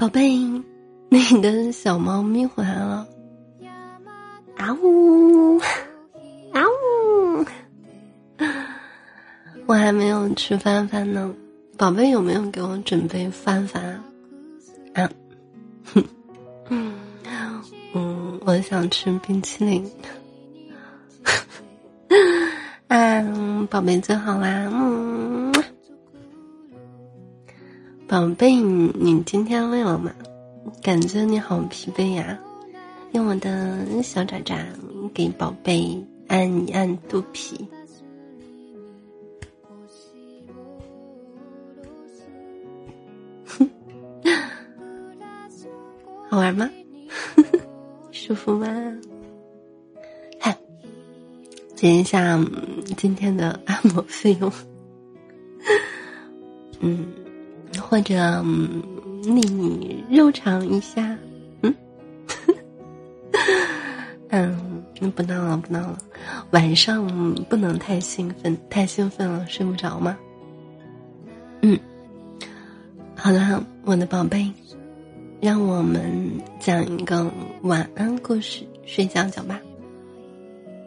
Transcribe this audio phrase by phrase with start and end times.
[0.00, 0.34] 宝贝，
[1.10, 3.06] 你的小猫咪回来了，
[4.56, 5.58] 啊呜，
[6.54, 7.44] 啊呜，
[9.68, 11.34] 我还没有吃饭饭呢，
[11.76, 14.02] 宝贝有没有给我准备饭饭
[14.94, 15.10] 啊？
[15.92, 16.02] 哼，
[17.92, 19.86] 嗯，我想吃冰淇淋。
[22.88, 25.39] 嗯，宝贝最好啦，嗯，
[28.10, 30.12] 宝贝，你今天累了吗？
[30.82, 32.36] 感觉你好疲惫呀，
[33.12, 34.58] 用我的小爪爪
[35.14, 37.68] 给宝贝按一按肚皮，
[46.28, 46.68] 好玩吗？
[48.10, 48.66] 舒服吗？
[51.76, 52.44] 结一下
[52.96, 54.52] 今天的按摩费用，
[56.80, 57.06] 嗯，
[57.78, 58.42] 或者
[59.22, 61.16] 你肉偿一下，
[61.62, 61.74] 嗯，
[64.30, 64.82] 嗯，
[65.14, 65.98] 不闹了，不闹了，
[66.50, 70.18] 晚上不能太兴奋，太兴奋了睡不着吗？
[71.62, 71.78] 嗯，
[73.14, 74.50] 好了，我的宝贝，
[75.40, 77.30] 让我们讲一个
[77.62, 79.60] 晚安故事，睡觉觉吧。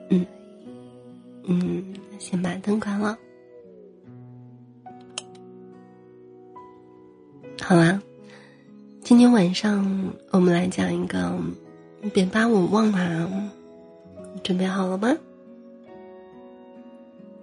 [0.10, 0.26] 嗯。
[1.46, 1.84] 嗯，
[2.20, 3.18] 先把灯关了。
[7.66, 7.98] 好啦，
[9.06, 11.34] 今天晚上我们来讲一个，
[12.14, 13.50] 别把我忘了，
[14.44, 15.16] 准备好了吗？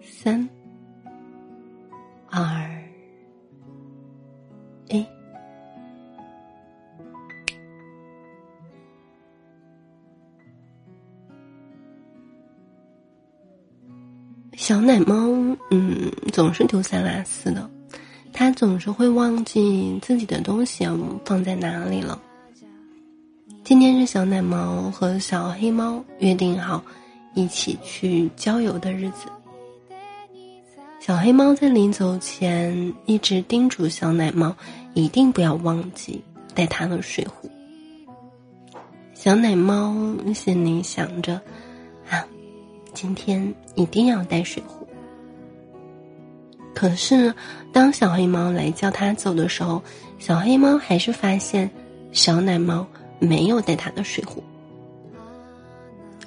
[0.02, 0.46] 三、
[2.28, 2.70] 二
[4.90, 5.02] 一。
[14.52, 15.16] 小奶猫，
[15.70, 17.68] 嗯，总是丢三落四的，
[18.40, 20.88] 他总是会忘记自己的东西
[21.26, 22.18] 放在哪里了。
[23.62, 26.82] 今天是小奶猫和小黑猫约定好
[27.34, 29.26] 一起去郊游的日子。
[31.00, 34.56] 小黑猫在临走前一直叮嘱小奶猫，
[34.94, 36.24] 一定不要忘记
[36.54, 37.46] 带它的水壶。
[39.12, 39.94] 小奶猫
[40.34, 41.34] 心里想着
[42.08, 42.24] 啊。
[42.94, 44.79] 今天一定要带水壶。
[46.80, 47.34] 可是，
[47.74, 49.82] 当小黑猫来叫它走的时候，
[50.18, 51.70] 小黑猫还是发现
[52.10, 52.86] 小奶猫
[53.18, 54.42] 没有带它的水壶。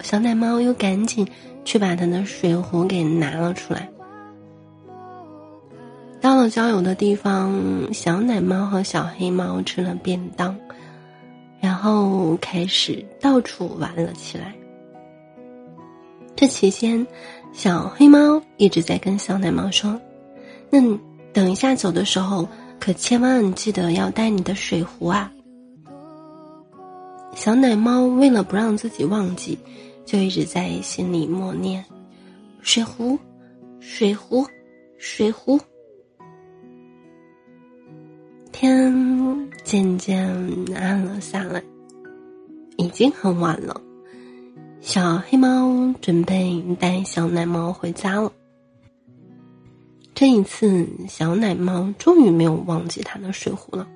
[0.04, 1.28] 小奶猫又赶紧
[1.66, 3.90] 去把它的水壶给拿了出来。
[6.22, 10.56] 到了郊游的地方，小奶猫和小黑猫吃了便当，
[11.60, 14.54] 然后开始到处玩了起来。
[16.36, 17.08] 这期间，
[17.54, 20.00] 小黑猫一直在跟小奶猫说
[20.74, 20.82] ：“那
[21.32, 25.32] 等一下走的时候，可千万记得要带你的水壶啊。”
[27.36, 29.56] 小奶猫为了不让自己忘记，
[30.04, 31.86] 就一直在心里默念
[32.64, 33.20] ：“水壶，
[33.80, 34.44] 水壶，
[34.98, 35.60] 水壶。”
[38.52, 38.92] 天
[39.64, 40.28] 渐渐
[40.76, 41.62] 暗了下来，
[42.78, 43.80] 已经很晚了。
[44.82, 48.32] 小黑猫准备带小奶猫回家了。
[50.16, 53.88] 这一次，小奶猫终于没有忘记它的水壶了。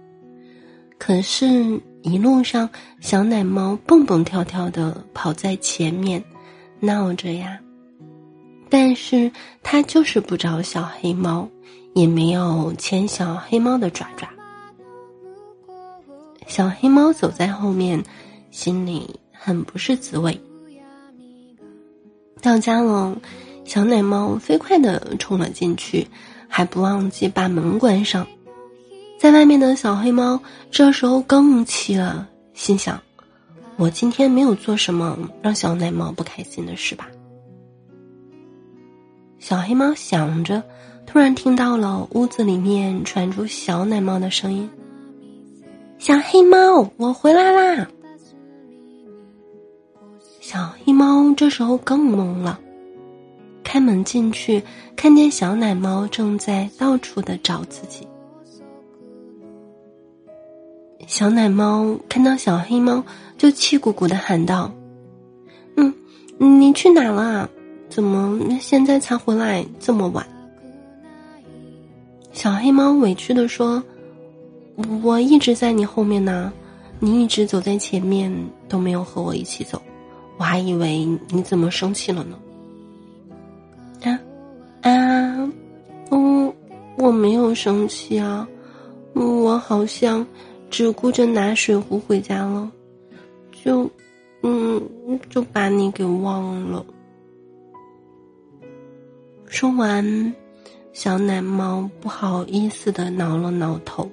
[0.97, 2.67] 可是，一路上，
[2.99, 6.23] 小奶猫蹦蹦跳跳的跑在前面，
[6.79, 7.59] 闹着呀。
[8.67, 11.47] 但是，它就是不找小黑猫，
[11.93, 14.27] 也没有牵小黑猫的爪爪。
[16.47, 18.03] 小黑猫走在后面，
[18.49, 20.39] 心里很不是滋味。
[22.41, 23.15] 到家了，
[23.67, 26.07] 小奶猫飞快的冲了进去，
[26.47, 28.25] 还不忘记把门关上。
[29.19, 30.39] 在外面的小黑猫
[30.71, 33.01] 这时候更气了，心想
[33.75, 37.09] ：“我今天没有做什么让小奶猫不开心的事吧？”
[39.37, 40.63] 小黑猫想着，
[41.05, 44.69] 突然听到了屋子里面传出小奶猫的声音
[45.99, 47.85] ：“小黑猫，我回来啦！”
[50.39, 52.57] 小黑猫这时候更懵了，
[53.77, 54.63] 开门进去，
[54.95, 58.07] 看见小奶猫正在到处的找自己。
[61.05, 63.03] 小奶猫看到小黑猫，
[63.37, 64.71] 就气鼓鼓的喊道
[65.77, 65.93] ：“嗯，
[66.39, 67.47] 你去哪了？
[67.87, 70.25] 怎么现在才回来这么晚？”
[72.33, 73.83] 小黑猫委屈的说
[75.03, 76.51] ：“我一直在你后面呢，
[76.99, 78.35] 你一直走在前面，
[78.67, 79.79] 都没有和我一起走。”
[80.39, 82.39] 我还以为你怎么生气了呢？
[87.07, 88.45] 我没有生气啊，
[89.13, 90.27] 我好像
[90.69, 92.69] 只顾着拿水壶回家了，
[93.63, 93.89] 就，
[94.43, 94.81] 嗯，
[95.29, 96.85] 就把你给忘了。
[99.45, 100.33] 说完，
[100.91, 104.11] 小奶猫不好意思的挠了挠头。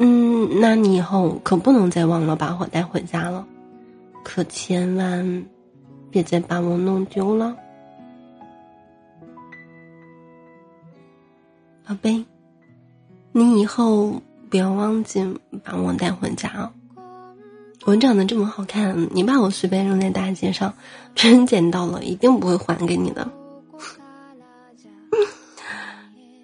[0.00, 3.46] 嗯，那你以后可不能再忘了把我带回家了，
[4.22, 5.46] 可千万
[6.10, 7.56] 别再把我弄丢了，
[11.88, 12.22] 宝贝。
[13.32, 14.20] 你以后
[14.50, 15.26] 不要忘记
[15.64, 16.70] 把我带回家哦。
[17.86, 20.74] 我长得这么好看，你把我随便扔在大街上，
[21.14, 23.24] 真捡到了，一定不会还给你的。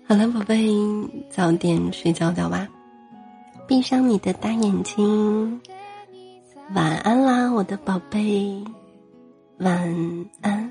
[0.09, 0.67] 好了，宝贝，
[1.29, 2.67] 早点睡觉觉吧，
[3.67, 5.61] 闭上你的大眼睛，
[6.75, 8.65] 晚安啦，我的宝贝，
[9.59, 10.64] 晚安。